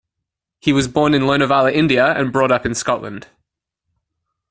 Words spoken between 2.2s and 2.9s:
brought up in